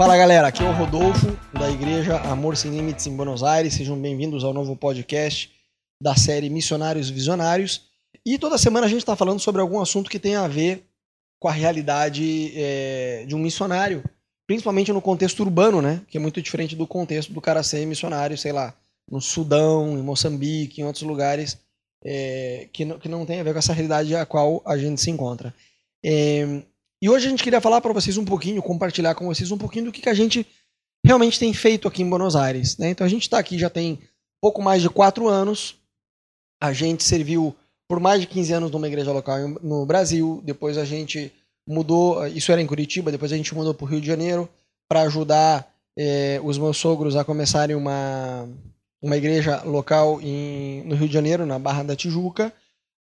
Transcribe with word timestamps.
Fala 0.00 0.16
galera, 0.16 0.48
aqui 0.48 0.62
é 0.62 0.66
o 0.66 0.72
Rodolfo 0.72 1.26
da 1.52 1.70
Igreja 1.70 2.18
Amor 2.20 2.56
Sem 2.56 2.70
Limites 2.70 3.06
em 3.06 3.14
Buenos 3.14 3.42
Aires. 3.42 3.74
Sejam 3.74 4.00
bem-vindos 4.00 4.44
ao 4.44 4.54
novo 4.54 4.74
podcast 4.74 5.52
da 6.02 6.16
série 6.16 6.48
Missionários 6.48 7.10
Visionários. 7.10 7.82
E 8.24 8.38
toda 8.38 8.56
semana 8.56 8.86
a 8.86 8.88
gente 8.88 9.00
está 9.00 9.14
falando 9.14 9.40
sobre 9.40 9.60
algum 9.60 9.78
assunto 9.78 10.08
que 10.08 10.18
tem 10.18 10.36
a 10.36 10.48
ver 10.48 10.86
com 11.38 11.48
a 11.48 11.52
realidade 11.52 12.50
é, 12.56 13.26
de 13.28 13.34
um 13.34 13.38
missionário, 13.38 14.02
principalmente 14.46 14.90
no 14.90 15.02
contexto 15.02 15.40
urbano, 15.40 15.82
né? 15.82 16.00
Que 16.08 16.16
é 16.16 16.20
muito 16.20 16.40
diferente 16.40 16.74
do 16.74 16.86
contexto 16.86 17.34
do 17.34 17.40
cara 17.42 17.62
ser 17.62 17.84
missionário, 17.84 18.38
sei 18.38 18.52
lá, 18.52 18.74
no 19.06 19.20
Sudão, 19.20 19.98
em 19.98 20.02
Moçambique, 20.02 20.80
em 20.80 20.84
outros 20.84 21.04
lugares 21.04 21.58
é, 22.02 22.70
que, 22.72 22.86
não, 22.86 22.98
que 22.98 23.06
não 23.06 23.26
tem 23.26 23.38
a 23.38 23.44
ver 23.44 23.52
com 23.52 23.58
essa 23.58 23.74
realidade 23.74 24.16
a 24.16 24.24
qual 24.24 24.62
a 24.64 24.78
gente 24.78 24.98
se 24.98 25.10
encontra. 25.10 25.54
É, 26.02 26.62
e 27.02 27.08
hoje 27.08 27.26
a 27.26 27.30
gente 27.30 27.42
queria 27.42 27.60
falar 27.60 27.80
para 27.80 27.92
vocês 27.92 28.16
um 28.16 28.24
pouquinho, 28.24 28.62
compartilhar 28.62 29.14
com 29.14 29.26
vocês 29.26 29.50
um 29.50 29.58
pouquinho 29.58 29.86
do 29.86 29.92
que, 29.92 30.02
que 30.02 30.08
a 30.08 30.14
gente 30.14 30.46
realmente 31.04 31.38
tem 31.38 31.52
feito 31.52 31.88
aqui 31.88 32.02
em 32.02 32.08
Buenos 32.08 32.36
Aires. 32.36 32.76
Né? 32.76 32.90
Então 32.90 33.06
a 33.06 33.10
gente 33.10 33.22
está 33.22 33.38
aqui 33.38 33.58
já 33.58 33.70
tem 33.70 33.98
pouco 34.40 34.62
mais 34.62 34.82
de 34.82 34.90
quatro 34.90 35.28
anos. 35.28 35.76
A 36.62 36.72
gente 36.72 37.02
serviu 37.02 37.56
por 37.88 37.98
mais 37.98 38.20
de 38.20 38.26
15 38.26 38.52
anos 38.52 38.70
numa 38.70 38.86
igreja 38.86 39.12
local 39.12 39.48
no 39.62 39.86
Brasil. 39.86 40.42
Depois 40.44 40.76
a 40.76 40.84
gente 40.84 41.32
mudou, 41.66 42.26
isso 42.26 42.52
era 42.52 42.60
em 42.60 42.66
Curitiba, 42.66 43.10
depois 43.10 43.32
a 43.32 43.36
gente 43.36 43.54
mudou 43.54 43.72
para 43.72 43.84
o 43.84 43.88
Rio 43.88 44.00
de 44.00 44.06
Janeiro 44.06 44.48
para 44.88 45.02
ajudar 45.02 45.72
eh, 45.96 46.40
os 46.42 46.58
meus 46.58 46.76
sogros 46.76 47.16
a 47.16 47.24
começarem 47.24 47.76
uma, 47.76 48.48
uma 49.00 49.16
igreja 49.16 49.62
local 49.62 50.20
em, 50.20 50.82
no 50.84 50.96
Rio 50.96 51.08
de 51.08 51.14
Janeiro, 51.14 51.46
na 51.46 51.58
Barra 51.58 51.82
da 51.82 51.96
Tijuca. 51.96 52.52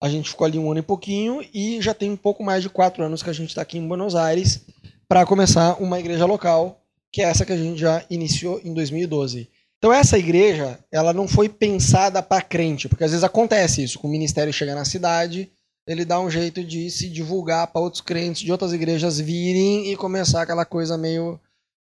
A 0.01 0.09
gente 0.09 0.31
ficou 0.31 0.47
ali 0.47 0.59
um 0.59 0.71
ano 0.71 0.81
e 0.81 0.83
pouquinho 0.83 1.45
e 1.53 1.81
já 1.83 1.93
tem 1.93 2.11
um 2.11 2.17
pouco 2.17 2.45
mais 2.45 2.63
de 2.63 2.69
quatro 2.69 3.03
anos 3.03 3.23
que 3.23 3.31
a 3.31 3.33
gente 3.33 3.49
está 3.49 3.63
aqui 3.63 3.79
em 3.79 3.89
Buenos 3.89 4.15
Aires 4.15 4.65
para 5.09 5.27
começar 5.27 5.81
uma 5.83 5.99
igreja 5.99 6.25
local, 6.25 6.81
que 7.11 7.23
é 7.23 7.25
essa 7.25 7.45
que 7.45 7.53
a 7.53 7.57
gente 7.57 7.81
já 7.81 8.05
iniciou 8.09 8.61
em 8.65 8.73
2012. 8.73 9.49
Então 9.79 9.93
essa 9.93 10.19
igreja, 10.19 10.79
ela 10.93 11.13
não 11.13 11.27
foi 11.27 11.49
pensada 11.49 12.23
para 12.23 12.43
crente, 12.43 12.89
porque 12.89 13.05
às 13.05 13.11
vezes 13.11 13.25
acontece 13.25 13.83
isso, 13.83 13.99
com 13.99 14.09
o 14.09 14.11
ministério 14.11 14.53
chega 14.53 14.75
na 14.75 14.85
cidade, 14.85 15.51
ele 15.87 16.05
dá 16.05 16.21
um 16.21 16.31
jeito 16.31 16.63
de 16.63 16.91
se 16.91 17.09
divulgar 17.09 17.67
para 17.69 17.81
outros 17.81 18.03
crentes 18.03 18.43
de 18.43 18.53
outras 18.53 18.73
igrejas 18.73 19.19
virem 19.19 19.91
e 19.91 19.97
começar 19.97 20.43
aquela 20.43 20.65
coisa 20.65 20.99
meio 20.99 21.41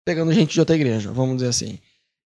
pegando 0.06 0.34
gente 0.34 0.53
de 0.53 0.59
outra 0.59 0.75
igreja, 0.75 1.12
vamos 1.12 1.38
dizer 1.38 1.50
assim. 1.50 1.80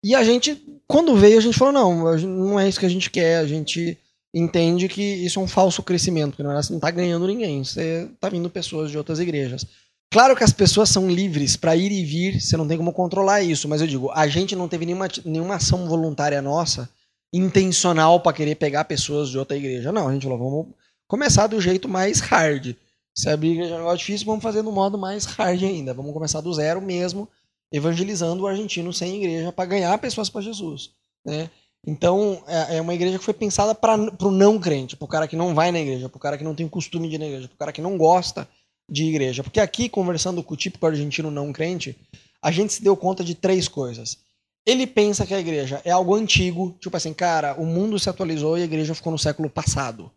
E 0.04 0.14
a 0.14 0.22
gente, 0.22 0.60
quando 0.86 1.16
veio, 1.16 1.38
a 1.38 1.40
gente 1.40 1.58
falou, 1.58 1.72
não, 1.72 2.16
não 2.18 2.60
é 2.60 2.68
isso 2.68 2.78
que 2.78 2.86
a 2.86 2.90
gente 2.90 3.08
quer, 3.08 3.38
a 3.38 3.46
gente 3.46 3.96
entende 4.34 4.88
que 4.88 5.02
isso 5.02 5.38
é 5.38 5.42
um 5.42 5.48
falso 5.48 5.82
crescimento, 5.82 6.30
porque 6.30 6.42
não 6.42 6.58
está 6.58 6.90
ganhando 6.90 7.26
ninguém, 7.26 7.62
você 7.62 8.08
está 8.12 8.28
vindo 8.28 8.48
pessoas 8.48 8.90
de 8.90 8.96
outras 8.96 9.18
igrejas. 9.18 9.66
Claro 10.10 10.36
que 10.36 10.44
as 10.44 10.52
pessoas 10.52 10.90
são 10.90 11.10
livres 11.10 11.56
para 11.56 11.74
ir 11.74 11.90
e 11.90 12.04
vir, 12.04 12.40
você 12.40 12.56
não 12.56 12.68
tem 12.68 12.76
como 12.76 12.92
controlar 12.92 13.42
isso, 13.42 13.68
mas 13.68 13.80
eu 13.80 13.86
digo, 13.86 14.10
a 14.10 14.26
gente 14.26 14.54
não 14.54 14.68
teve 14.68 14.84
nenhuma, 14.84 15.08
nenhuma 15.24 15.54
ação 15.54 15.88
voluntária 15.88 16.40
nossa, 16.42 16.88
intencional 17.32 18.20
para 18.20 18.34
querer 18.34 18.56
pegar 18.56 18.84
pessoas 18.84 19.30
de 19.30 19.38
outra 19.38 19.56
igreja. 19.56 19.90
Não, 19.90 20.08
a 20.08 20.12
gente 20.12 20.24
falou, 20.24 20.38
vamos 20.38 20.74
começar 21.08 21.46
do 21.46 21.60
jeito 21.60 21.88
mais 21.88 22.20
hard. 22.20 22.74
Se 23.14 23.28
a 23.28 23.34
igreja 23.34 23.70
é 23.70 23.74
um 23.74 23.78
negócio 23.78 23.98
difícil, 23.98 24.26
vamos 24.26 24.42
fazer 24.42 24.62
no 24.62 24.72
modo 24.72 24.98
mais 24.98 25.24
hard 25.24 25.62
ainda. 25.62 25.94
Vamos 25.94 26.12
começar 26.12 26.40
do 26.40 26.52
zero 26.52 26.80
mesmo, 26.80 27.26
evangelizando 27.72 28.42
o 28.42 28.46
argentino 28.46 28.92
sem 28.92 29.16
igreja 29.16 29.50
para 29.50 29.64
ganhar 29.64 29.96
pessoas 29.98 30.28
para 30.28 30.42
Jesus. 30.42 30.90
Né? 31.24 31.50
Então, 31.86 32.42
é, 32.46 32.76
é 32.76 32.80
uma 32.80 32.94
igreja 32.94 33.18
que 33.18 33.24
foi 33.24 33.34
pensada 33.34 33.74
para 33.74 33.96
o 33.96 34.30
não 34.30 34.58
crente, 34.58 34.96
para 34.96 35.04
o 35.04 35.08
cara 35.08 35.26
que 35.26 35.34
não 35.34 35.54
vai 35.54 35.72
na 35.72 35.80
igreja, 35.80 36.08
para 36.08 36.16
o 36.16 36.20
cara 36.20 36.38
que 36.38 36.44
não 36.44 36.54
tem 36.54 36.68
costume 36.68 37.08
de 37.08 37.16
ir 37.16 37.18
na 37.18 37.26
igreja, 37.26 37.48
para 37.48 37.54
o 37.54 37.58
cara 37.58 37.72
que 37.72 37.82
não 37.82 37.98
gosta 37.98 38.48
de 38.88 39.04
igreja. 39.04 39.42
Porque 39.42 39.58
aqui, 39.58 39.88
conversando 39.88 40.42
com 40.42 40.54
o 40.54 40.56
típico 40.56 40.86
argentino 40.86 41.30
não 41.30 41.52
crente, 41.52 41.98
a 42.40 42.50
gente 42.50 42.72
se 42.72 42.82
deu 42.82 42.96
conta 42.96 43.24
de 43.24 43.34
três 43.34 43.66
coisas. 43.66 44.18
Ele 44.64 44.86
pensa 44.86 45.26
que 45.26 45.34
a 45.34 45.40
igreja 45.40 45.82
é 45.84 45.90
algo 45.90 46.14
antigo, 46.14 46.76
tipo 46.80 46.96
assim, 46.96 47.12
cara, 47.12 47.54
o 47.60 47.66
mundo 47.66 47.98
se 47.98 48.08
atualizou 48.08 48.56
e 48.56 48.62
a 48.62 48.64
igreja 48.64 48.94
ficou 48.94 49.10
no 49.10 49.18
século 49.18 49.50
passado. 49.50 50.10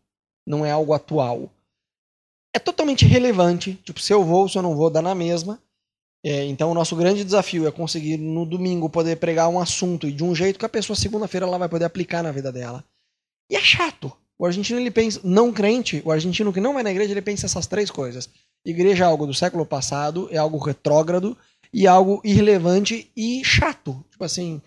Não 0.46 0.64
é 0.64 0.70
algo 0.70 0.94
atual. 0.94 1.50
É 2.54 2.59
totalmente 2.59 3.06
relevante, 3.06 3.74
tipo, 3.84 4.00
se 4.00 4.14
eu 4.14 4.24
vou, 4.24 4.48
se 4.48 4.58
eu 4.58 4.62
não 4.62 4.75
vou, 4.75 4.92
dá 4.92 5.02
na 5.02 5.16
mesma. 5.16 5.59
É, 6.28 6.44
então, 6.46 6.72
o 6.72 6.74
nosso 6.74 6.96
grande 6.96 7.24
desafio 7.24 7.68
é 7.68 7.72
conseguir 7.72 8.18
no 8.18 8.47
domingo 8.47 8.90
poder 8.90 9.18
pregar 9.18 9.47
um 9.47 9.59
assunto 9.59 10.08
e 10.08 10.12
de 10.12 10.24
um 10.24 10.34
jeito 10.34 10.58
que 10.58 10.66
a 10.66 10.69
pessoa 10.69 10.97
segunda-feira 10.97 11.46
ela 11.46 11.59
vai 11.59 11.69
poder 11.69 11.86
aplicar 11.86 12.24
na 12.24 12.31
vida 12.31 12.52
dela. 12.52 12.84
E 13.47 13.56
é 13.56 13.59
chato. 13.59 14.12
O 14.36 14.44
argentino 14.44 14.80
ele 14.80 14.90
pensa, 14.90 15.22
não 15.24 15.53
crente, 15.53 16.02
o 16.03 16.12
argentino 16.12 16.52
que 16.52 16.59
não 16.59 16.74
vai 16.74 16.81
na 16.81 16.90
igreja, 16.90 17.12
ele 17.12 17.22
pensa 17.22 17.46
essas 17.46 17.68
três 17.68 17.91
coisas. 17.91 18.28
Igreja 18.66 19.03
é 19.03 19.08
algo 19.08 19.28
do 19.28 19.36
século 19.36 19.68
passado, 19.68 20.28
é 20.31 20.38
algo 20.38 20.58
retrógrado 20.58 21.38
e 21.72 21.86
algo 21.86 22.19
irrelevante 22.24 23.12
e 23.16 23.46
chato. 23.46 24.03
Tipo 24.09 24.24
assim, 24.24 24.59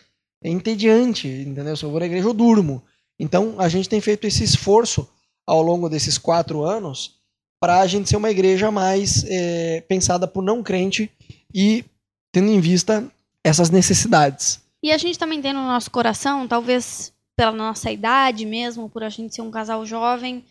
é 0.45 0.49
entediante, 0.49 1.27
entendeu? 1.27 1.77
Se 1.77 1.83
eu 1.83 1.91
vou 1.91 1.99
na 1.99 2.07
igreja, 2.07 2.29
eu 2.29 2.35
durmo. 2.35 2.85
Então, 3.19 3.57
a 3.59 3.69
gente 3.69 3.89
tem 3.89 4.01
feito 4.01 4.29
esse 4.29 4.45
esforço 4.45 5.09
ao 5.45 5.61
longo 5.61 5.89
desses 5.89 6.19
quatro 6.19 6.63
anos 6.63 7.18
para 7.61 7.81
a 7.81 7.87
gente 7.87 8.09
ser 8.09 8.17
uma 8.17 8.31
igreja 8.31 8.71
mais 8.71 9.25
é, 9.29 9.81
pensada 9.83 10.27
por 10.27 10.43
não 10.43 10.63
crente 10.63 11.11
e 11.55 11.85
tendo 12.33 12.51
em 12.51 12.61
vista 12.61 13.11
essas 13.43 13.71
necessidades. 13.71 14.61
E 14.83 14.93
a 14.93 14.99
gente 14.99 15.19
também 15.19 15.43
tem 15.43 15.53
no 15.53 15.63
nosso 15.63 15.91
coração, 15.91 16.47
talvez 16.47 17.13
pela 17.37 17.53
nossa 17.53 17.91
idade 17.91 18.45
mesmo, 18.45 18.89
por 18.89 19.03
a 19.03 19.09
gente 19.09 19.35
ser 19.35 19.43
um 19.43 19.51
casal 19.51 19.85
jovem. 19.85 20.45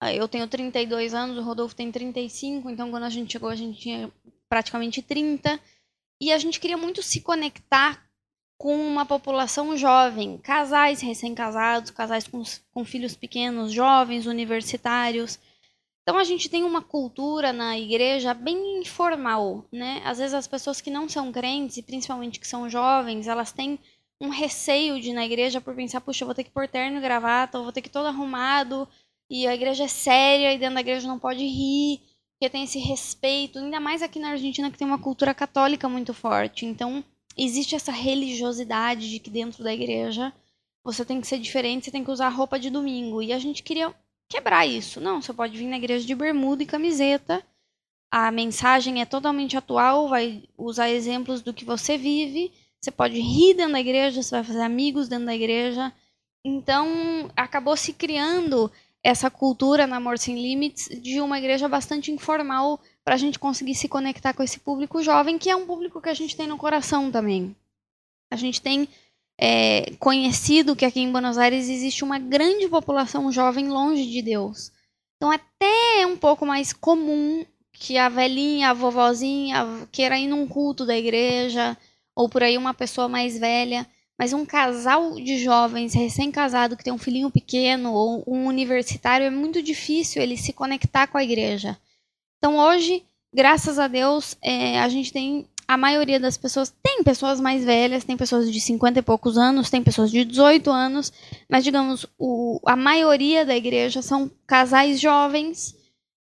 Ah, 0.00 0.12
eu 0.12 0.28
tenho 0.28 0.46
32 0.46 1.14
anos, 1.14 1.36
o 1.38 1.42
Rodolfo 1.42 1.74
tem 1.74 1.90
35, 1.90 2.70
então 2.70 2.90
quando 2.90 3.04
a 3.04 3.10
gente 3.10 3.32
chegou 3.32 3.48
a 3.48 3.56
gente 3.56 3.80
tinha 3.80 4.10
praticamente 4.48 5.02
30. 5.02 5.58
E 6.20 6.32
a 6.32 6.38
gente 6.38 6.58
queria 6.58 6.76
muito 6.76 7.02
se 7.02 7.20
conectar 7.20 8.02
com 8.58 8.74
uma 8.74 9.06
população 9.06 9.76
jovem, 9.76 10.36
casais 10.38 11.00
recém-casados, 11.00 11.92
casais 11.92 12.26
com, 12.26 12.42
com 12.72 12.84
filhos 12.84 13.14
pequenos, 13.14 13.72
jovens, 13.72 14.26
universitários. 14.26 15.38
Então 16.08 16.16
a 16.16 16.24
gente 16.24 16.48
tem 16.48 16.64
uma 16.64 16.80
cultura 16.80 17.52
na 17.52 17.78
igreja 17.78 18.32
bem 18.32 18.80
informal, 18.80 19.66
né? 19.70 20.00
Às 20.06 20.16
vezes 20.16 20.32
as 20.32 20.46
pessoas 20.46 20.80
que 20.80 20.90
não 20.90 21.06
são 21.06 21.30
crentes, 21.30 21.76
e 21.76 21.82
principalmente 21.82 22.40
que 22.40 22.48
são 22.48 22.66
jovens, 22.66 23.28
elas 23.28 23.52
têm 23.52 23.78
um 24.18 24.30
receio 24.30 24.98
de 25.02 25.10
ir 25.10 25.12
na 25.12 25.26
igreja 25.26 25.60
por 25.60 25.74
pensar, 25.74 26.00
puxa, 26.00 26.24
eu 26.24 26.26
vou 26.26 26.34
ter 26.34 26.44
que 26.44 26.50
pôr 26.50 26.66
terno 26.66 26.96
e 26.96 27.00
gravata, 27.02 27.58
eu 27.58 27.62
vou 27.62 27.72
ter 27.72 27.82
que 27.82 27.88
ir 27.88 27.92
todo 27.92 28.06
arrumado, 28.06 28.88
e 29.28 29.46
a 29.46 29.54
igreja 29.54 29.84
é 29.84 29.88
séria, 29.88 30.54
e 30.54 30.58
dentro 30.58 30.76
da 30.76 30.80
igreja 30.80 31.06
não 31.06 31.18
pode 31.18 31.44
rir, 31.44 32.00
porque 32.32 32.48
tem 32.48 32.64
esse 32.64 32.78
respeito, 32.78 33.58
ainda 33.58 33.78
mais 33.78 34.00
aqui 34.00 34.18
na 34.18 34.30
Argentina 34.30 34.70
que 34.70 34.78
tem 34.78 34.86
uma 34.86 34.98
cultura 34.98 35.34
católica 35.34 35.90
muito 35.90 36.14
forte. 36.14 36.64
Então, 36.64 37.04
existe 37.36 37.74
essa 37.74 37.92
religiosidade 37.92 39.10
de 39.10 39.18
que 39.18 39.28
dentro 39.28 39.62
da 39.62 39.74
igreja 39.74 40.32
você 40.82 41.04
tem 41.04 41.20
que 41.20 41.26
ser 41.26 41.38
diferente, 41.38 41.84
você 41.84 41.90
tem 41.90 42.02
que 42.02 42.10
usar 42.10 42.30
roupa 42.30 42.58
de 42.58 42.70
domingo. 42.70 43.20
E 43.20 43.30
a 43.30 43.38
gente 43.38 43.62
queria 43.62 43.94
quebrar 44.28 44.66
isso. 44.66 45.00
Não, 45.00 45.22
você 45.22 45.32
pode 45.32 45.56
vir 45.56 45.66
na 45.66 45.76
igreja 45.76 46.06
de 46.06 46.14
bermuda 46.14 46.62
e 46.62 46.66
camiseta. 46.66 47.42
A 48.10 48.30
mensagem 48.30 49.00
é 49.00 49.04
totalmente 49.04 49.56
atual, 49.56 50.08
vai 50.08 50.44
usar 50.56 50.90
exemplos 50.90 51.42
do 51.42 51.52
que 51.52 51.64
você 51.64 51.96
vive. 51.96 52.52
Você 52.80 52.90
pode 52.90 53.18
rir 53.20 53.54
dentro 53.54 53.72
da 53.72 53.80
igreja, 53.80 54.22
você 54.22 54.30
vai 54.30 54.44
fazer 54.44 54.62
amigos 54.62 55.08
dentro 55.08 55.26
da 55.26 55.34
igreja. 55.34 55.92
Então, 56.44 57.30
acabou 57.36 57.76
se 57.76 57.92
criando 57.92 58.70
essa 59.02 59.30
cultura 59.30 59.86
na 59.86 59.96
Amor 59.96 60.18
Sem 60.18 60.40
Limites 60.40 60.88
de 61.00 61.20
uma 61.20 61.38
igreja 61.38 61.68
bastante 61.68 62.10
informal 62.10 62.80
para 63.04 63.14
a 63.14 63.18
gente 63.18 63.38
conseguir 63.38 63.74
se 63.74 63.88
conectar 63.88 64.32
com 64.32 64.42
esse 64.42 64.60
público 64.60 65.02
jovem, 65.02 65.38
que 65.38 65.50
é 65.50 65.56
um 65.56 65.66
público 65.66 66.00
que 66.00 66.08
a 66.08 66.14
gente 66.14 66.36
tem 66.36 66.46
no 66.46 66.58
coração 66.58 67.10
também. 67.10 67.54
A 68.30 68.36
gente 68.36 68.60
tem 68.60 68.88
é, 69.40 69.92
conhecido 70.00 70.74
que 70.74 70.84
aqui 70.84 71.00
em 71.00 71.12
Buenos 71.12 71.38
Aires 71.38 71.68
existe 71.68 72.02
uma 72.02 72.18
grande 72.18 72.68
população 72.68 73.30
jovem 73.30 73.68
longe 73.68 74.04
de 74.04 74.20
Deus. 74.20 74.72
Então, 75.16 75.30
até 75.30 76.00
é 76.02 76.06
um 76.06 76.16
pouco 76.16 76.44
mais 76.44 76.72
comum 76.72 77.44
que 77.72 77.96
a 77.96 78.08
velhinha, 78.08 78.70
a 78.70 78.74
vovozinha 78.74 79.86
queira 79.92 80.18
ir 80.18 80.26
num 80.26 80.46
culto 80.48 80.84
da 80.84 80.96
igreja, 80.98 81.76
ou 82.14 82.28
por 82.28 82.42
aí 82.42 82.58
uma 82.58 82.74
pessoa 82.74 83.08
mais 83.08 83.38
velha. 83.38 83.86
Mas 84.18 84.32
um 84.32 84.44
casal 84.44 85.14
de 85.14 85.38
jovens 85.38 85.94
recém-casado 85.94 86.76
que 86.76 86.82
tem 86.82 86.92
um 86.92 86.98
filhinho 86.98 87.30
pequeno 87.30 87.92
ou 87.92 88.24
um 88.26 88.46
universitário 88.46 89.24
é 89.24 89.30
muito 89.30 89.62
difícil 89.62 90.20
ele 90.20 90.36
se 90.36 90.52
conectar 90.52 91.06
com 91.06 91.16
a 91.16 91.22
igreja. 91.22 91.78
Então 92.38 92.58
hoje, 92.58 93.04
graças 93.32 93.78
a 93.78 93.86
Deus, 93.86 94.36
é, 94.42 94.80
a 94.80 94.88
gente 94.88 95.12
tem 95.12 95.46
a 95.68 95.76
maioria 95.76 96.18
das 96.18 96.38
pessoas 96.38 96.74
tem 96.82 97.04
pessoas 97.04 97.38
mais 97.38 97.62
velhas, 97.62 98.02
tem 98.02 98.16
pessoas 98.16 98.50
de 98.50 98.58
50 98.58 99.00
e 99.00 99.02
poucos 99.02 99.36
anos, 99.36 99.68
tem 99.68 99.82
pessoas 99.82 100.10
de 100.10 100.24
18 100.24 100.70
anos, 100.70 101.12
mas 101.48 101.62
digamos, 101.62 102.06
o, 102.18 102.58
a 102.64 102.74
maioria 102.74 103.44
da 103.44 103.54
igreja 103.54 104.00
são 104.00 104.30
casais 104.46 104.98
jovens 104.98 105.76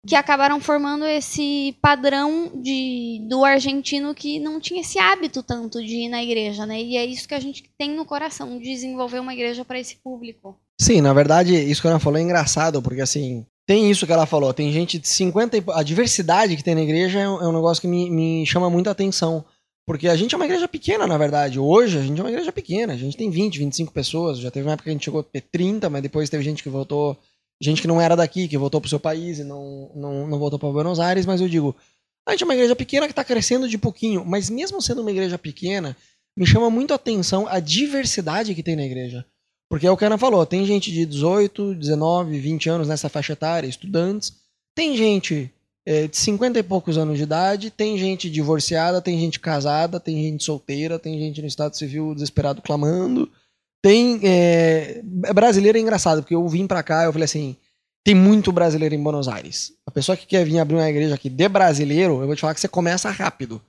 que 0.05 0.15
acabaram 0.15 0.59
formando 0.59 1.05
esse 1.05 1.75
padrão 1.81 2.51
de, 2.61 3.25
do 3.27 3.43
argentino 3.43 4.13
que 4.13 4.37
não 4.39 4.59
tinha 4.59 4.81
esse 4.81 4.99
hábito 4.99 5.41
tanto 5.41 5.83
de 5.83 6.05
ir 6.05 6.09
na 6.09 6.21
igreja, 6.21 6.65
né? 6.65 6.79
E 6.79 6.97
é 6.97 7.05
isso 7.05 7.27
que 7.27 7.33
a 7.33 7.39
gente 7.39 7.63
tem 7.77 7.95
no 7.95 8.05
coração, 8.05 8.59
desenvolver 8.59 9.19
uma 9.19 9.33
igreja 9.33 9.65
para 9.65 9.79
esse 9.79 9.95
público. 9.95 10.59
Sim, 10.79 11.01
na 11.01 11.13
verdade, 11.13 11.55
isso 11.55 11.81
que 11.81 11.87
ela 11.87 11.99
falou 11.99 12.19
é 12.19 12.21
engraçado, 12.21 12.81
porque 12.81 13.01
assim, 13.01 13.45
tem 13.65 13.89
isso 13.89 14.05
que 14.05 14.11
ela 14.11 14.25
falou, 14.25 14.53
tem 14.53 14.71
gente 14.71 14.99
de 14.99 15.07
50 15.07 15.57
e... 15.57 15.63
A 15.71 15.83
diversidade 15.83 16.55
que 16.55 16.63
tem 16.63 16.75
na 16.75 16.81
igreja 16.81 17.19
é 17.19 17.29
um, 17.29 17.41
é 17.41 17.47
um 17.47 17.53
negócio 17.53 17.81
que 17.81 17.87
me, 17.87 18.09
me 18.09 18.45
chama 18.45 18.69
muita 18.69 18.91
atenção. 18.91 19.45
Porque 19.85 20.07
a 20.07 20.15
gente 20.15 20.33
é 20.33 20.37
uma 20.37 20.45
igreja 20.45 20.67
pequena, 20.67 21.05
na 21.05 21.17
verdade. 21.17 21.59
Hoje 21.59 21.97
a 21.97 22.01
gente 22.01 22.19
é 22.19 22.23
uma 22.23 22.31
igreja 22.31 22.51
pequena. 22.51 22.93
A 22.93 22.97
gente 22.97 23.17
tem 23.17 23.29
20, 23.29 23.59
25 23.59 23.91
pessoas. 23.91 24.39
Já 24.39 24.49
teve 24.49 24.65
uma 24.65 24.73
época 24.73 24.85
que 24.85 24.89
a 24.89 24.93
gente 24.93 25.03
chegou 25.03 25.19
a 25.19 25.23
ter 25.23 25.41
30, 25.41 25.89
mas 25.89 26.01
depois 26.01 26.29
teve 26.29 26.43
gente 26.43 26.63
que 26.63 26.69
voltou. 26.69 27.17
Gente 27.61 27.81
que 27.81 27.87
não 27.87 27.99
era 27.99 28.15
daqui, 28.15 28.47
que 28.47 28.57
voltou 28.57 28.79
pro 28.79 28.89
seu 28.89 28.99
país 28.99 29.39
e 29.39 29.43
não, 29.43 29.91
não, 29.93 30.27
não 30.27 30.39
voltou 30.39 30.57
para 30.57 30.69
Buenos 30.69 30.99
Aires. 30.99 31.25
Mas 31.25 31.41
eu 31.41 31.49
digo, 31.49 31.75
a 32.25 32.31
gente 32.31 32.43
é 32.43 32.45
uma 32.45 32.53
igreja 32.53 32.75
pequena 32.75 33.07
que 33.07 33.11
está 33.11 33.25
crescendo 33.25 33.67
de 33.67 33.77
pouquinho. 33.77 34.23
Mas 34.25 34.49
mesmo 34.49 34.81
sendo 34.81 35.01
uma 35.01 35.11
igreja 35.11 35.37
pequena, 35.37 35.97
me 36.37 36.45
chama 36.45 36.69
muito 36.69 36.93
a 36.93 36.95
atenção 36.95 37.45
a 37.47 37.59
diversidade 37.59 38.55
que 38.55 38.63
tem 38.63 38.77
na 38.77 38.85
igreja. 38.85 39.25
Porque 39.73 39.87
é 39.87 39.91
o 39.91 39.97
que 39.97 40.03
a 40.03 40.07
Ana 40.07 40.19
falou: 40.19 40.45
tem 40.45 40.67
gente 40.67 40.91
de 40.91 41.03
18, 41.03 41.73
19, 41.73 42.37
20 42.37 42.69
anos 42.69 42.87
nessa 42.87 43.09
faixa 43.09 43.33
etária, 43.33 43.67
estudantes. 43.67 44.31
Tem 44.75 44.95
gente 44.95 45.51
é, 45.83 46.05
de 46.07 46.15
50 46.15 46.59
e 46.59 46.63
poucos 46.63 46.95
anos 46.95 47.17
de 47.17 47.23
idade, 47.23 47.71
tem 47.71 47.97
gente 47.97 48.29
divorciada, 48.29 49.01
tem 49.01 49.19
gente 49.19 49.39
casada, 49.39 49.99
tem 49.99 50.21
gente 50.21 50.43
solteira, 50.43 50.99
tem 50.99 51.17
gente 51.17 51.41
no 51.41 51.47
estado 51.47 51.75
civil 51.75 52.13
desesperado 52.13 52.61
clamando. 52.61 53.27
Tem. 53.81 54.19
É, 54.21 55.01
brasileiro 55.33 55.75
é 55.75 55.81
engraçado, 55.81 56.21
porque 56.21 56.35
eu 56.35 56.47
vim 56.47 56.67
pra 56.67 56.83
cá 56.83 57.05
eu 57.05 57.11
falei 57.11 57.25
assim: 57.25 57.55
tem 58.03 58.13
muito 58.13 58.51
brasileiro 58.51 58.93
em 58.93 59.01
Buenos 59.01 59.27
Aires. 59.27 59.73
A 59.87 59.89
pessoa 59.89 60.15
que 60.15 60.27
quer 60.27 60.45
vir 60.45 60.59
abrir 60.59 60.75
uma 60.75 60.87
igreja 60.87 61.15
aqui 61.15 61.31
de 61.31 61.49
brasileiro, 61.49 62.21
eu 62.21 62.27
vou 62.27 62.35
te 62.35 62.41
falar 62.41 62.53
que 62.53 62.61
você 62.61 62.67
começa 62.67 63.09
rápido. 63.09 63.59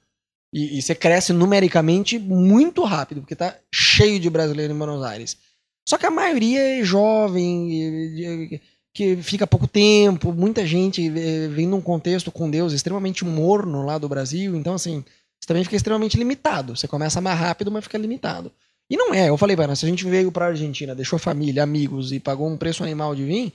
E, 0.53 0.77
e 0.77 0.83
você 0.83 0.95
cresce 0.95 1.33
numericamente 1.33 2.19
muito 2.19 2.85
rápido, 2.85 3.23
porque 3.23 3.35
tá 3.35 3.57
cheio 3.75 4.21
de 4.21 4.29
brasileiro 4.29 4.75
em 4.75 4.77
Buenos 4.77 5.03
Aires. 5.03 5.39
Só 5.87 5.99
que 5.99 6.07
a 6.07 6.11
maioria 6.11 6.81
é 6.81 6.85
jovem, 6.85 8.61
que 8.93 9.17
fica 9.17 9.47
pouco 9.47 9.67
tempo, 9.67 10.33
muita 10.33 10.67
gente 10.67 11.07
eh, 11.07 11.49
vem 11.49 11.67
num 11.67 11.81
contexto 11.81 12.33
com 12.33 12.49
Deus 12.49 12.73
extremamente 12.73 13.25
morno 13.25 13.85
lá 13.85 13.99
do 13.99 14.09
Brasil, 14.09 14.57
então 14.57 14.75
assim, 14.75 15.05
você 15.45 15.49
também 15.49 15.65
fica 15.65 15.77
extremamente 15.77 16.17
limitado. 16.17 16.75
Você 16.75 16.89
começa 16.89 17.21
mais 17.21 17.39
rápido, 17.39 17.71
mas 17.71 17.85
fica 17.85 17.99
limitado. 17.99 18.51
E 18.89 18.97
não 18.97 19.13
é, 19.13 19.29
eu 19.29 19.37
falei, 19.37 19.57
mano, 19.57 19.75
se 19.77 19.85
a 19.85 19.89
gente 19.89 20.05
veio 20.07 20.33
pra 20.33 20.47
Argentina, 20.47 20.95
deixou 20.95 21.19
família, 21.19 21.63
amigos 21.63 22.13
e 22.13 22.21
pagou 22.21 22.49
um 22.49 22.57
preço 22.57 22.83
animal 22.83 23.15
de 23.15 23.25
vir, 23.25 23.53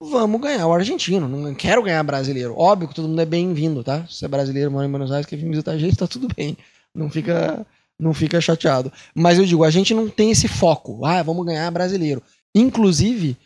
vamos 0.00 0.40
ganhar 0.40 0.66
o 0.66 0.72
argentino. 0.72 1.28
Não 1.28 1.54
quero 1.54 1.82
ganhar 1.82 2.02
brasileiro. 2.02 2.56
Óbvio 2.56 2.88
que 2.88 2.94
todo 2.94 3.08
mundo 3.08 3.20
é 3.20 3.26
bem-vindo, 3.26 3.84
tá? 3.84 4.06
Se 4.08 4.24
é 4.24 4.28
brasileiro, 4.28 4.70
mora 4.70 4.86
em 4.86 4.90
Buenos 4.90 5.12
Aires, 5.12 5.26
quer 5.26 5.36
vir 5.36 5.48
visitar 5.48 5.72
a 5.72 5.78
gente, 5.78 5.96
tá 5.96 6.06
tudo 6.06 6.28
bem. 6.34 6.56
Não 6.94 7.10
fica, 7.10 7.66
não 7.98 8.14
fica 8.14 8.40
chateado. 8.40 8.92
Mas 9.14 9.38
eu 9.38 9.44
digo, 9.44 9.64
a 9.64 9.70
gente 9.70 9.92
não 9.94 10.08
tem 10.08 10.30
esse 10.30 10.48
foco. 10.48 11.04
Ah, 11.04 11.22
vamos 11.22 11.44
ganhar 11.44 11.70
brasileiro. 11.70 12.22
Inclusive, 12.54 13.36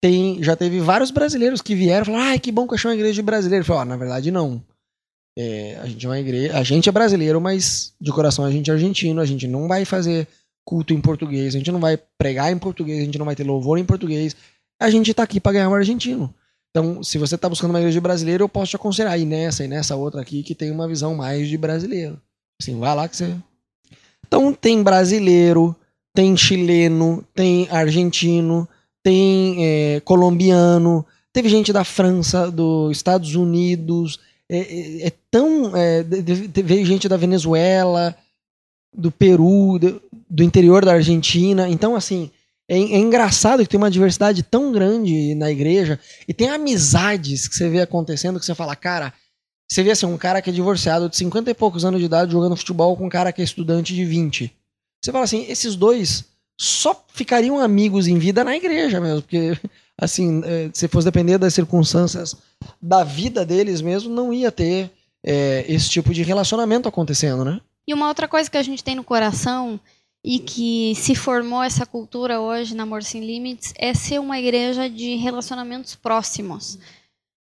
tem, 0.00 0.42
já 0.42 0.56
teve 0.56 0.80
vários 0.80 1.10
brasileiros 1.10 1.60
que 1.60 1.74
vieram 1.74 2.02
e 2.02 2.06
falaram, 2.06 2.34
ah, 2.34 2.38
que 2.38 2.52
bom 2.52 2.66
que 2.66 2.74
achou 2.74 2.90
uma 2.90 2.96
igreja 2.96 3.14
de 3.14 3.22
brasileiro. 3.22 3.62
Eu 3.62 3.66
falei, 3.66 3.82
oh, 3.82 3.84
na 3.84 3.96
verdade, 3.96 4.30
não. 4.30 4.62
É, 5.36 5.78
a 5.80 5.86
gente 5.86 6.04
é 6.04 6.08
uma 6.08 6.18
igreja, 6.18 6.58
a 6.58 6.62
gente 6.64 6.88
é 6.88 6.92
brasileiro, 6.92 7.40
mas 7.40 7.94
de 8.00 8.10
coração 8.10 8.44
a 8.44 8.50
gente 8.50 8.70
é 8.70 8.72
argentino, 8.72 9.20
a 9.20 9.24
gente 9.24 9.46
não 9.46 9.68
vai 9.68 9.84
fazer 9.84 10.26
culto 10.64 10.92
em 10.92 11.00
português, 11.00 11.54
a 11.54 11.58
gente 11.58 11.70
não 11.70 11.78
vai 11.78 11.96
pregar 12.18 12.50
em 12.50 12.58
português, 12.58 13.00
a 13.00 13.04
gente 13.04 13.18
não 13.18 13.24
vai 13.24 13.36
ter 13.36 13.44
louvor 13.44 13.78
em 13.78 13.84
português. 13.84 14.34
A 14.80 14.90
gente 14.90 15.14
tá 15.14 15.22
aqui 15.22 15.40
para 15.40 15.52
ganhar 15.52 15.68
um 15.68 15.74
argentino. 15.74 16.34
Então, 16.70 17.02
se 17.02 17.18
você 17.18 17.38
tá 17.38 17.48
buscando 17.48 17.70
uma 17.70 17.78
igreja 17.78 17.94
de 17.94 18.00
brasileiro, 18.00 18.44
eu 18.44 18.48
posso 18.48 18.70
te 18.70 18.76
aconselhar 18.76 19.12
aí 19.12 19.24
nessa 19.24 19.64
e 19.64 19.68
nessa 19.68 19.96
outra 19.96 20.20
aqui 20.20 20.42
que 20.42 20.54
tem 20.54 20.70
uma 20.70 20.86
visão 20.86 21.14
mais 21.14 21.48
de 21.48 21.56
brasileiro. 21.56 22.20
Assim, 22.60 22.78
vai 22.78 22.94
lá 22.94 23.08
que 23.08 23.16
você. 23.16 23.34
Então, 24.28 24.52
tem 24.52 24.82
brasileiro, 24.82 25.74
tem 26.14 26.36
chileno, 26.36 27.24
tem 27.34 27.66
argentino, 27.70 28.68
tem 29.02 29.56
é, 29.64 30.00
colombiano, 30.00 31.04
teve 31.32 31.48
gente 31.48 31.72
da 31.72 31.82
França, 31.82 32.50
dos 32.50 32.96
Estados 32.96 33.34
Unidos, 33.34 34.20
é, 34.50 34.58
é, 34.58 35.06
é 35.06 35.12
tão. 35.30 35.74
É, 35.74 36.02
veio 36.02 36.84
gente 36.84 37.08
da 37.08 37.16
Venezuela, 37.16 38.14
do 38.94 39.10
Peru, 39.10 39.78
do, 39.78 40.02
do, 40.28 40.42
interior 40.42 40.84
da 40.84 40.92
Argentina. 40.92 41.68
Então, 41.68 41.96
assim, 41.96 42.30
é, 42.68 42.76
é, 42.76 42.98
engraçado 42.98 43.62
que 43.62 43.68
tem 43.68 43.78
uma 43.78 43.90
diversidade 43.90 44.42
tão 44.42 44.72
grande 44.72 45.34
na 45.34 45.50
igreja 45.50 45.98
e 46.26 46.34
tem 46.34 46.50
amizades 46.50 47.48
que 47.48 47.54
você 47.54 47.68
vê 47.68 47.80
acontecendo 47.80 48.38
que 48.38 48.44
você 48.44 48.54
fala, 48.54 48.76
cara. 48.76 49.12
Você 49.70 49.82
vê 49.82 49.90
assim, 49.90 50.06
um 50.06 50.16
cara 50.16 50.40
que 50.40 50.48
é 50.48 50.52
divorciado 50.52 51.08
de 51.08 51.16
50 51.16 51.50
e 51.50 51.54
poucos 51.54 51.84
anos 51.84 52.00
de 52.00 52.06
idade 52.06 52.32
jogando 52.32 52.56
futebol 52.56 52.96
com 52.96 53.06
um 53.06 53.10
cara 53.10 53.32
que 53.32 53.42
é 53.42 53.44
estudante 53.44 53.94
de 53.94 54.04
20. 54.04 54.50
Você 55.02 55.12
fala 55.12 55.24
assim, 55.24 55.44
esses 55.48 55.76
dois 55.76 56.24
só 56.58 57.04
ficariam 57.12 57.60
amigos 57.60 58.08
em 58.08 58.18
vida 58.18 58.42
na 58.42 58.56
igreja 58.56 59.00
mesmo, 59.00 59.22
porque 59.22 59.58
assim, 59.96 60.42
é, 60.44 60.70
se 60.72 60.88
fosse 60.88 61.04
depender 61.04 61.38
das 61.38 61.54
circunstâncias 61.54 62.34
da 62.80 63.04
vida 63.04 63.44
deles 63.44 63.80
mesmo, 63.80 64.12
não 64.12 64.32
ia 64.32 64.50
ter 64.50 64.90
é, 65.24 65.64
esse 65.68 65.90
tipo 65.90 66.12
de 66.14 66.22
relacionamento 66.22 66.88
acontecendo, 66.88 67.44
né? 67.44 67.60
E 67.86 67.94
uma 67.94 68.08
outra 68.08 68.26
coisa 68.26 68.50
que 68.50 68.56
a 68.56 68.62
gente 68.62 68.82
tem 68.82 68.94
no 68.94 69.04
coração 69.04 69.78
e 70.24 70.38
que 70.38 70.94
se 70.96 71.14
formou 71.14 71.62
essa 71.62 71.86
cultura 71.86 72.40
hoje 72.40 72.74
na 72.74 72.82
Amor 72.82 73.02
Sem 73.02 73.24
Limites 73.24 73.72
é 73.76 73.94
ser 73.94 74.18
uma 74.18 74.38
igreja 74.38 74.88
de 74.88 75.16
relacionamentos 75.16 75.94
próximos. 75.94 76.78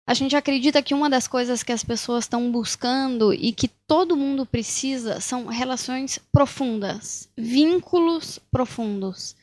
A 0.05 0.13
gente 0.13 0.35
acredita 0.35 0.83
que 0.83 0.94
uma 0.94 1.09
das 1.09 1.27
coisas 1.27 1.63
que 1.63 1.71
as 1.71 1.83
pessoas 1.83 2.25
estão 2.25 2.51
buscando 2.51 3.33
e 3.33 3.53
que 3.53 3.69
todo 3.69 4.17
mundo 4.17 4.45
precisa 4.45 5.21
são 5.21 5.45
relações 5.45 6.19
profundas, 6.31 7.29
vínculos 7.38 8.38
profundos. 8.51 9.35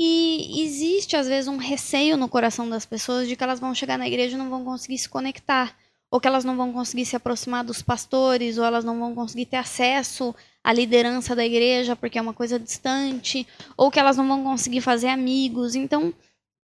E 0.00 0.62
existe, 0.64 1.14
às 1.16 1.28
vezes, 1.28 1.46
um 1.46 1.56
receio 1.56 2.16
no 2.16 2.28
coração 2.28 2.68
das 2.68 2.84
pessoas 2.84 3.28
de 3.28 3.36
que 3.36 3.44
elas 3.44 3.60
vão 3.60 3.72
chegar 3.72 3.96
na 3.96 4.08
igreja 4.08 4.34
e 4.34 4.38
não 4.38 4.50
vão 4.50 4.64
conseguir 4.64 4.98
se 4.98 5.08
conectar, 5.08 5.76
ou 6.10 6.20
que 6.20 6.26
elas 6.26 6.44
não 6.44 6.56
vão 6.56 6.72
conseguir 6.72 7.04
se 7.04 7.14
aproximar 7.14 7.62
dos 7.62 7.80
pastores, 7.80 8.58
ou 8.58 8.64
elas 8.64 8.84
não 8.84 8.98
vão 8.98 9.14
conseguir 9.14 9.46
ter 9.46 9.58
acesso 9.58 10.34
à 10.64 10.72
liderança 10.72 11.36
da 11.36 11.46
igreja 11.46 11.94
porque 11.94 12.18
é 12.18 12.22
uma 12.22 12.34
coisa 12.34 12.58
distante, 12.58 13.46
ou 13.76 13.92
que 13.92 14.00
elas 14.00 14.16
não 14.16 14.26
vão 14.26 14.42
conseguir 14.42 14.80
fazer 14.80 15.08
amigos. 15.08 15.76
Então, 15.76 16.12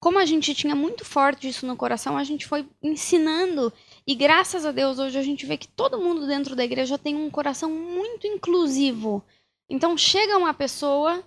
como 0.01 0.19
a 0.19 0.25
gente 0.25 0.55
tinha 0.55 0.77
muito 0.77 1.05
forte 1.05 1.49
isso 1.49 1.67
no 1.67 1.77
coração, 1.77 2.17
a 2.17 2.25
gente 2.25 2.47
foi 2.47 2.69
ensinando. 2.83 3.73
E 4.07 4.15
graças 4.15 4.65
a 4.65 4.71
Deus, 4.71 4.99
hoje 4.99 5.19
a 5.19 5.23
gente 5.23 5.45
vê 5.45 5.57
que 5.57 5.67
todo 5.69 6.01
mundo 6.01 6.27
dentro 6.27 6.55
da 6.55 6.65
igreja 6.65 6.97
tem 6.97 7.17
um 7.17 7.31
coração 7.31 7.71
muito 7.71 8.27
inclusivo. 8.27 9.25
Então 9.69 9.99
chega 9.99 10.39
uma 10.39 10.55
pessoa, 10.55 11.23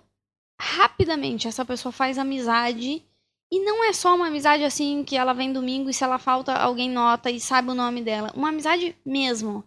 rapidamente 0.58 1.46
essa 1.46 1.64
pessoa 1.64 1.92
faz 1.92 2.18
amizade. 2.18 3.04
E 3.50 3.60
não 3.60 3.84
é 3.84 3.92
só 3.92 4.14
uma 4.14 4.28
amizade 4.28 4.64
assim 4.64 5.04
que 5.04 5.16
ela 5.16 5.34
vem 5.34 5.52
domingo 5.52 5.90
e 5.90 5.94
se 5.94 6.02
ela 6.02 6.18
falta, 6.18 6.54
alguém 6.54 6.88
nota 6.88 7.30
e 7.30 7.38
sabe 7.38 7.70
o 7.70 7.74
nome 7.74 8.00
dela. 8.02 8.32
Uma 8.34 8.48
amizade 8.48 8.96
mesmo. 9.04 9.62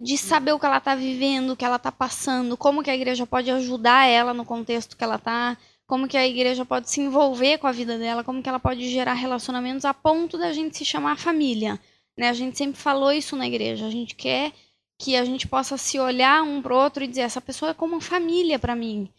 De 0.00 0.18
saber 0.18 0.52
o 0.52 0.58
que 0.58 0.66
ela 0.66 0.78
está 0.78 0.96
vivendo, 0.96 1.50
o 1.50 1.56
que 1.56 1.64
ela 1.64 1.76
está 1.76 1.92
passando, 1.92 2.56
como 2.56 2.82
que 2.82 2.90
a 2.90 2.94
igreja 2.94 3.26
pode 3.26 3.50
ajudar 3.50 4.06
ela 4.06 4.34
no 4.34 4.44
contexto 4.44 4.96
que 4.96 5.04
ela 5.04 5.16
está 5.16 5.56
como 5.90 6.06
que 6.06 6.16
a 6.16 6.24
igreja 6.24 6.64
pode 6.64 6.88
se 6.88 7.00
envolver 7.00 7.58
com 7.58 7.66
a 7.66 7.72
vida 7.72 7.98
dela, 7.98 8.22
como 8.22 8.40
que 8.40 8.48
ela 8.48 8.60
pode 8.60 8.88
gerar 8.88 9.14
relacionamentos 9.14 9.84
a 9.84 9.92
ponto 9.92 10.38
da 10.38 10.52
gente 10.52 10.78
se 10.78 10.84
chamar 10.84 11.18
família. 11.18 11.80
Né? 12.16 12.28
A 12.28 12.32
gente 12.32 12.56
sempre 12.56 12.80
falou 12.80 13.12
isso 13.12 13.34
na 13.34 13.44
igreja. 13.44 13.86
A 13.86 13.90
gente 13.90 14.14
quer 14.14 14.52
que 14.96 15.16
a 15.16 15.24
gente 15.24 15.48
possa 15.48 15.76
se 15.76 15.98
olhar 15.98 16.44
um 16.44 16.62
pro 16.62 16.76
outro 16.76 17.02
e 17.02 17.08
dizer 17.08 17.22
essa 17.22 17.40
pessoa 17.40 17.72
é 17.72 17.74
como 17.74 18.00
família 18.00 18.56
para 18.56 18.76
mim. 18.76 19.10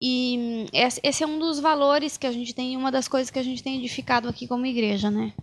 E 0.00 0.38
hum, 0.38 0.66
esse 0.72 1.24
é 1.24 1.26
um 1.26 1.36
dos 1.36 1.58
valores 1.58 2.16
que 2.16 2.28
a 2.28 2.32
gente 2.32 2.54
tem, 2.54 2.76
uma 2.76 2.92
das 2.92 3.08
coisas 3.08 3.28
que 3.28 3.38
a 3.38 3.42
gente 3.42 3.60
tem 3.60 3.76
edificado 3.76 4.28
aqui 4.28 4.46
como 4.46 4.64
igreja, 4.64 5.10
né? 5.10 5.34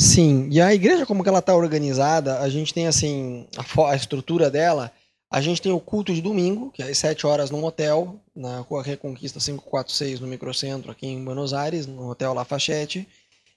Sim, 0.00 0.48
e 0.50 0.58
a 0.58 0.74
igreja 0.74 1.04
como 1.04 1.22
que 1.22 1.28
ela 1.28 1.40
está 1.40 1.54
organizada, 1.54 2.40
a 2.40 2.48
gente 2.48 2.72
tem 2.72 2.86
assim 2.86 3.46
a, 3.58 3.90
a 3.90 3.94
estrutura 3.94 4.50
dela 4.50 4.90
a 5.32 5.40
gente 5.40 5.62
tem 5.62 5.72
o 5.72 5.80
culto 5.80 6.12
de 6.12 6.20
domingo, 6.20 6.70
que 6.70 6.82
é 6.82 6.90
às 6.90 6.98
7 6.98 7.26
horas 7.26 7.50
num 7.50 7.64
hotel, 7.64 8.20
na 8.34 8.60
Rua 8.60 8.82
Reconquista 8.82 9.38
546, 9.38 10.20
no 10.20 10.26
microcentro, 10.26 10.90
aqui 10.90 11.06
em 11.06 11.24
Buenos 11.24 11.52
Aires, 11.52 11.86
no 11.86 12.08
Hotel 12.08 12.32
Lafayette. 12.32 13.06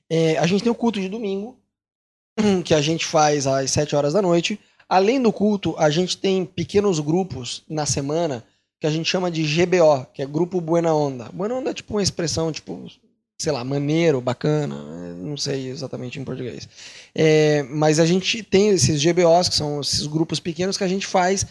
É, 0.10 0.38
a 0.38 0.46
gente 0.46 0.64
tem 0.64 0.72
o 0.72 0.76
culto 0.76 1.00
de 1.00 1.10
domingo, 1.10 1.58
que 2.64 2.74
a 2.74 2.82
gente 2.82 3.06
faz 3.06 3.48
às 3.48 3.72
7 3.72 3.96
horas 3.96 4.14
da 4.14 4.22
noite. 4.22 4.60
Além 4.88 5.22
do 5.22 5.32
culto, 5.32 5.76
a 5.78 5.90
gente 5.90 6.18
tem 6.18 6.46
pequenos 6.46 7.00
grupos 7.00 7.64
na 7.68 7.86
semana 7.86 8.44
que 8.80 8.86
a 8.86 8.92
gente 8.92 9.10
chama 9.10 9.32
de 9.32 9.44
GBO, 9.44 10.06
que 10.14 10.22
é 10.22 10.26
Grupo 10.26 10.62
Buena 10.62 10.94
Onda. 10.94 11.30
Buena 11.34 11.56
Onda 11.56 11.72
é 11.72 11.74
tipo 11.74 11.94
uma 11.94 12.04
expressão, 12.04 12.52
tipo, 12.52 12.88
sei 13.40 13.52
lá, 13.52 13.64
maneiro, 13.64 14.22
bacana, 14.22 14.76
não 15.16 15.36
sei 15.38 15.70
exatamente 15.70 16.20
em 16.20 16.24
português. 16.24 16.68
É, 17.16 17.64
mas 17.64 18.00
a 18.00 18.06
gente 18.06 18.44
tem 18.44 18.70
esses 18.70 19.02
GBOs, 19.02 19.50
que 19.50 19.56
são 19.56 19.82
esses 19.82 20.06
grupos 20.06 20.40
pequenos 20.40 20.78
que 20.78 20.84
a 20.84 20.88
gente 20.88 21.08
faz 21.08 21.46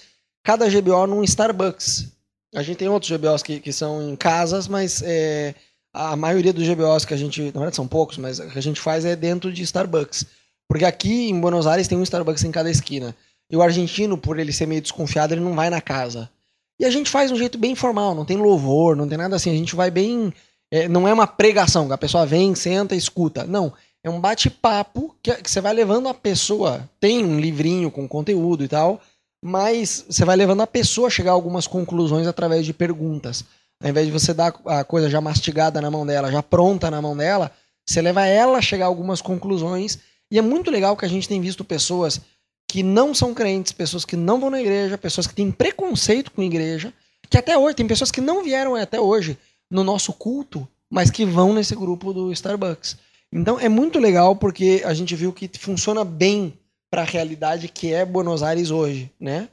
cada 0.45 0.69
GBO 0.69 1.07
num 1.07 1.25
Starbucks. 1.25 2.14
A 2.55 2.63
gente 2.63 2.77
tem 2.77 2.89
outros 2.89 3.11
GBOs 3.11 3.43
que, 3.43 3.59
que 3.59 3.73
são 3.73 4.09
em 4.09 4.15
casas, 4.15 4.69
mas 4.69 5.03
é, 5.05 5.55
a 5.93 6.15
maioria 6.15 6.53
dos 6.53 6.67
GBOs 6.67 7.05
que 7.05 7.13
a 7.13 7.17
gente, 7.17 7.43
na 7.43 7.53
verdade 7.53 7.77
são 7.77 7.87
poucos, 7.87 8.17
mas 8.17 8.39
que 8.39 8.59
a 8.59 8.63
gente 8.63 8.81
faz 8.81 9.05
é 9.05 9.17
dentro 9.17 9.53
de 9.53 9.63
Starbucks. 9.63 10.25
Porque 10.69 10.85
aqui 10.85 11.29
em 11.29 11.41
Buenos 11.41 11.67
Aires 11.67 11.89
tem 11.89 11.99
um 11.99 12.03
Starbucks 12.03 12.45
em 12.45 12.53
cada 12.53 12.71
esquina. 12.71 13.15
E 13.51 13.57
o 13.57 13.63
argentino, 13.63 14.17
por 14.17 14.39
ele 14.39 14.53
ser 14.53 14.67
meio 14.67 14.81
desconfiado, 14.81 15.35
ele 15.35 15.41
não 15.41 15.55
vai 15.55 15.69
na 15.69 15.81
casa. 15.81 16.31
E 16.79 16.85
a 16.85 16.91
gente 16.91 17.11
faz 17.11 17.29
de 17.29 17.35
um 17.35 17.39
jeito 17.39 17.59
bem 17.59 17.73
informal, 17.73 18.15
não 18.15 18.25
tem 18.25 18.37
louvor, 18.37 18.97
não 18.97 19.09
tem 19.09 19.19
nada 19.19 19.37
assim. 19.37 19.51
A 19.51 19.57
gente 19.57 19.77
vai 19.77 19.91
bem. 19.91 20.33
É, 20.71 20.89
não 20.89 21.07
é 21.07 21.13
uma 21.13 21.27
pregação, 21.27 21.91
a 21.93 21.99
pessoa 21.99 22.25
vem, 22.25 22.55
senta, 22.55 22.95
escuta. 22.95 23.45
Não. 23.45 23.73
É 24.03 24.11
um 24.11 24.21
bate-papo 24.21 25.15
que, 25.23 25.33
que 25.35 25.51
você 25.51 25.61
vai 25.61 25.73
levando 25.73 26.09
a 26.09 26.15
pessoa. 26.15 26.89
Tem 27.01 27.25
um 27.25 27.39
livrinho 27.39 27.91
com 27.91 28.07
conteúdo 28.07 28.63
e 28.65 28.69
tal 28.69 29.01
mas 29.47 30.07
você 30.09 30.25
vai 30.25 30.37
levando 30.37 30.63
a 30.63 30.67
pessoa 30.67 31.09
a 31.09 31.11
chegar 31.11 31.33
a 31.33 31.35
algumas 31.35 31.67
conclusões 31.67 32.27
através 32.27 32.65
de 32.65 32.73
perguntas. 32.73 33.45
Ao 33.79 33.91
invés 33.91 34.07
de 34.07 34.13
você 34.13 34.33
dar 34.33 34.55
a 34.65 34.83
coisa 34.85 35.11
já 35.11 35.21
mastigada 35.21 35.83
na 35.83 35.91
mão 35.91 36.07
dela, 36.07 36.33
já 36.33 36.43
pronta 36.43 36.91
na 36.91 37.03
mão 37.03 37.15
dela, 37.15 37.51
você 37.87 38.01
leva 38.01 38.25
ela 38.25 38.57
a 38.57 38.63
chegar 38.63 38.87
a 38.87 38.89
algumas 38.89 39.21
conclusões. 39.21 39.99
E 40.31 40.39
é 40.39 40.41
muito 40.41 40.71
legal 40.71 40.97
que 40.97 41.05
a 41.05 41.09
gente 41.09 41.29
tem 41.29 41.43
visto 41.43 41.63
pessoas 41.63 42.23
que 42.67 42.83
não 42.83 43.13
são 43.13 43.35
crentes, 43.35 43.71
pessoas 43.71 44.07
que 44.07 44.17
não 44.17 44.41
vão 44.41 44.49
na 44.49 44.63
igreja, 44.63 44.97
pessoas 44.97 45.27
que 45.27 45.35
têm 45.35 45.53
preconceito 45.53 46.33
com 46.33 46.41
a 46.41 46.47
igreja, 46.47 46.91
que 47.29 47.37
até 47.37 47.59
hoje, 47.59 47.77
tem 47.77 47.87
pessoas 47.87 48.11
que 48.11 48.23
não 48.23 48.43
vieram 48.43 48.75
até 48.77 48.99
hoje 48.99 49.37
no 49.71 49.85
nosso 49.85 50.15
culto, 50.15 50.67
mas 50.89 51.11
que 51.11 51.27
vão 51.27 51.53
nesse 51.53 51.77
grupo 51.77 52.15
do 52.15 52.33
Starbucks. 52.33 52.97
Então 53.31 53.61
é 53.61 53.69
muito 53.69 53.99
legal 53.99 54.35
porque 54.37 54.81
a 54.87 54.95
gente 54.95 55.15
viu 55.15 55.35
que 55.35 55.51
funciona 55.59 56.03
bem 56.03 56.59
para 56.95 57.03
a 57.03 57.05
realidade 57.05 57.67
que 57.67 57.93
é 57.93 58.05
Buenos 58.05 58.41
Aires 58.41 58.71
hoje, 58.71 59.11
né? 59.19 59.49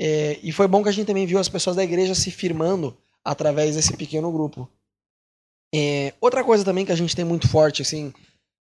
É, 0.00 0.38
e 0.40 0.52
foi 0.52 0.68
bom 0.68 0.84
que 0.84 0.88
a 0.88 0.92
gente 0.92 1.08
também 1.08 1.26
viu 1.26 1.36
as 1.36 1.48
pessoas 1.48 1.74
da 1.74 1.82
igreja 1.82 2.14
se 2.14 2.30
firmando 2.30 2.96
através 3.24 3.74
desse 3.74 3.96
pequeno 3.96 4.30
grupo. 4.30 4.70
É, 5.74 6.14
outra 6.20 6.44
coisa 6.44 6.64
também 6.64 6.86
que 6.86 6.92
a 6.92 6.96
gente 6.96 7.16
tem 7.16 7.24
muito 7.24 7.48
forte, 7.48 7.82
assim, 7.82 8.14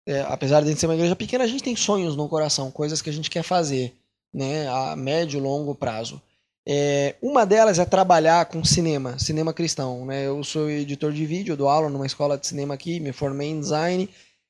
é, 0.07 0.21
apesar 0.21 0.63
de 0.63 0.75
ser 0.75 0.87
uma 0.87 0.95
igreja 0.95 1.15
pequena, 1.15 1.43
a 1.43 1.47
gente 1.47 1.63
tem 1.63 1.75
sonhos 1.75 2.15
no 2.15 2.27
coração, 2.27 2.71
coisas 2.71 3.03
que 3.03 3.09
a 3.11 3.13
gente 3.13 3.29
quer 3.29 3.43
fazer, 3.43 3.93
né, 4.33 4.67
a 4.67 4.95
médio 4.95 5.37
e 5.37 5.41
longo 5.41 5.75
prazo. 5.75 6.19
É, 6.67 7.13
uma 7.21 7.45
delas 7.45 7.77
é 7.77 7.85
trabalhar 7.85 8.47
com 8.47 8.65
cinema, 8.65 9.19
cinema 9.19 9.53
cristão. 9.53 10.07
Né? 10.07 10.25
Eu 10.25 10.43
sou 10.43 10.71
editor 10.71 11.13
de 11.13 11.23
vídeo, 11.23 11.55
dou 11.55 11.69
aula 11.69 11.87
numa 11.87 12.07
escola 12.07 12.35
de 12.35 12.47
cinema 12.47 12.73
aqui, 12.73 12.99
me 12.99 13.11
formei 13.11 13.49
em 13.49 13.59
design. 13.59 14.09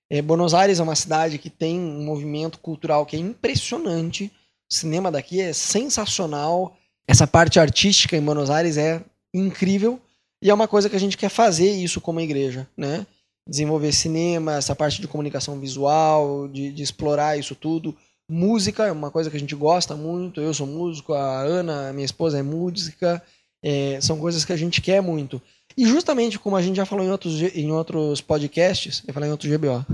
É, 0.10 0.22
Buenos 0.22 0.54
Aires 0.54 0.80
é 0.80 0.84
uma 0.84 0.96
cidade 0.96 1.38
que 1.38 1.50
tem 1.50 1.80
um 1.80 2.04
movimento 2.04 2.60
cultural 2.60 3.06
que 3.06 3.16
é 3.16 3.20
impressionante. 3.20 4.32
O 4.70 4.74
cinema 4.74 5.12
daqui 5.12 5.42
é 5.42 5.54
sensacional. 5.54 6.78
Essa 7.08 7.28
parte 7.28 7.60
artística 7.60 8.16
em 8.16 8.22
Buenos 8.22 8.50
Aires 8.50 8.78
é 8.78 9.04
incrível. 9.34 10.00
E 10.42 10.50
é 10.50 10.54
uma 10.54 10.68
coisa 10.68 10.90
que 10.90 10.96
a 10.96 11.00
gente 11.00 11.18
quer 11.18 11.30
fazer 11.30 11.72
isso 11.72 12.00
como 12.00 12.20
igreja, 12.20 12.68
né? 12.78 13.06
Desenvolver 13.50 13.92
cinema, 13.92 14.56
essa 14.56 14.76
parte 14.76 15.02
de 15.02 15.08
comunicação 15.08 15.60
visual, 15.60 16.48
de, 16.48 16.72
de 16.72 16.84
explorar 16.84 17.38
isso 17.38 17.56
tudo 17.56 17.96
Música 18.30 18.86
é 18.86 18.92
uma 18.92 19.10
coisa 19.10 19.30
que 19.30 19.38
a 19.38 19.40
gente 19.40 19.56
gosta 19.56 19.96
muito. 19.96 20.42
Eu 20.42 20.54
sou 20.54 20.68
músico, 20.68 21.14
a 21.14 21.42
Ana, 21.42 21.94
minha 21.94 22.06
esposa, 22.06 22.38
é 22.38 22.44
música. 22.44 23.24
É, 23.64 24.00
são 24.02 24.20
coisas 24.20 24.44
que 24.44 24.52
a 24.52 24.58
gente 24.58 24.82
quer 24.82 25.02
muito. 25.02 25.42
E 25.78 25.86
justamente 25.86 26.40
como 26.40 26.56
a 26.56 26.62
gente 26.62 26.78
já 26.78 26.86
falou 26.86 27.06
em 27.06 27.12
outros, 27.12 27.40
em 27.56 27.72
outros 27.72 28.20
podcasts, 28.20 29.04
eu 29.08 29.14
falei 29.14 29.30
em 29.30 29.32
outros 29.32 29.50
GBO, 29.56 29.86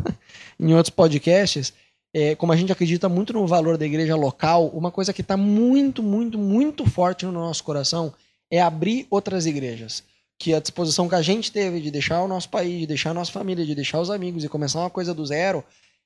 em 0.58 0.74
outros 0.74 0.90
podcasts, 0.90 1.74
é, 2.13 2.36
como 2.36 2.54
a 2.54 2.56
gente 2.56 2.72
acredita 2.72 3.10
muito 3.10 3.34
no 3.34 3.46
valor 3.46 3.78
da 3.78 3.86
igreja 3.86 4.16
local, 4.16 4.68
uma 4.68 4.92
coisa 4.92 5.12
que 5.12 5.22
está 5.22 5.36
muito, 5.36 6.02
muito, 6.02 6.38
muito 6.38 6.90
forte 6.90 7.25
no 7.25 7.32
nosso 7.32 7.63
coração 7.63 8.13
é 8.50 8.62
abrir 8.62 9.08
outras 9.10 9.46
igrejas. 9.46 10.04
Que 10.40 10.54
a 10.54 10.60
disposição 10.60 11.10
que 11.10 11.16
a 11.16 11.22
gente 11.22 11.52
teve 11.52 11.82
de 11.82 11.90
deixar 11.92 12.22
o 12.22 12.28
nosso 12.28 12.50
país, 12.50 12.80
de 12.80 12.88
deixar 12.88 13.10
a 13.10 13.13
nossa 13.13 13.32
família, 13.32 13.66
de 13.66 13.75
deixar 13.75 14.00
os 14.00 14.10
amigos 14.10 14.44
e 14.44 14.50
começar 14.50 14.80
uma 14.80 14.90
coisa 14.90 15.13
do 15.13 15.25
zero, 15.25 15.63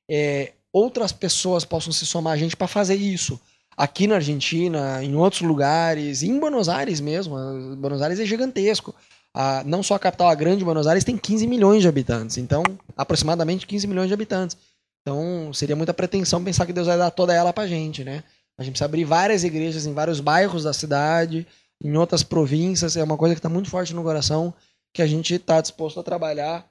é, 0.10 0.54
outras 0.72 1.12
pessoas 1.12 1.66
possam 1.66 1.92
se 1.92 2.06
somar 2.06 2.34
a 2.34 2.38
gente 2.38 2.56
para 2.56 2.68
fazer 2.68 2.96
isso. 2.96 3.40
Aqui 3.76 4.08
na 4.08 4.16
Argentina, 4.16 5.04
em 5.04 5.16
outros 5.16 5.42
lugares, 5.42 6.24
em 6.24 6.40
Buenos 6.40 6.70
Aires 6.70 7.00
mesmo. 7.00 7.36
Buenos 7.76 8.02
Aires 8.02 8.20
é 8.20 8.26
gigantesco. 8.26 8.96
A, 9.36 9.64
não 9.66 9.84
só 9.84 9.96
a 9.96 10.00
capital, 10.00 10.30
a 10.30 10.36
grande 10.36 10.64
Buenos 10.64 10.88
Aires, 10.88 11.04
tem 11.04 11.18
15 11.18 11.48
milhões 11.48 11.82
de 11.82 11.88
habitantes. 11.88 12.38
Então, 12.38 12.64
aproximadamente 12.96 13.68
15 13.68 13.88
milhões 13.88 14.08
de 14.08 14.14
habitantes. 14.14 14.58
Então, 15.02 15.54
seria 15.54 15.76
muita 15.76 15.94
pretensão 15.94 16.44
pensar 16.44 16.66
que 16.66 16.74
Deus 16.74 16.88
vai 16.88 16.98
dar 16.98 17.12
toda 17.12 17.34
ela 17.34 17.54
pra 17.54 17.68
gente, 17.68 18.04
né? 18.04 18.24
A 18.60 18.64
gente 18.64 18.74
precisa 18.74 18.86
abrir 18.86 19.06
várias 19.06 19.44
igrejas 19.44 19.86
em 19.86 19.94
vários 19.94 20.20
bairros 20.20 20.64
da 20.64 20.74
cidade, 20.74 21.46
em 21.84 21.96
outras 21.96 22.24
províncias. 22.24 22.98
É 22.98 23.04
uma 23.04 23.16
coisa 23.16 23.36
que 23.36 23.40
está 23.40 23.50
muito 23.50 23.70
forte 23.70 23.94
no 23.94 24.04
coração, 24.04 24.54
que 24.94 25.02
a 25.02 25.08
gente 25.08 25.36
está 25.36 25.62
disposto 25.62 26.00
a 26.00 26.04
trabalhar 26.04 26.66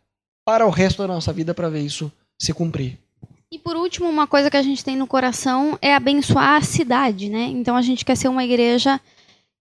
para 0.44 0.66
o 0.66 0.70
resto 0.70 1.02
da 1.02 1.08
nossa 1.08 1.32
vida 1.32 1.54
para 1.54 1.68
ver 1.68 1.80
isso 1.80 2.10
se 2.38 2.52
cumprir. 2.52 2.98
E 3.50 3.58
por 3.58 3.76
último, 3.76 4.08
uma 4.08 4.26
coisa 4.26 4.50
que 4.50 4.56
a 4.56 4.62
gente 4.62 4.84
tem 4.84 4.96
no 4.96 5.06
coração 5.06 5.78
é 5.80 5.94
abençoar 5.94 6.56
a 6.56 6.62
cidade, 6.62 7.28
né? 7.28 7.44
Então 7.44 7.76
a 7.76 7.82
gente 7.82 8.04
quer 8.04 8.16
ser 8.16 8.28
uma 8.28 8.44
igreja 8.44 9.00